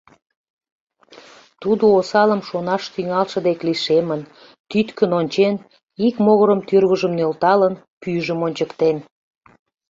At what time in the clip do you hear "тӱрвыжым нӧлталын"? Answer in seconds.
6.67-7.73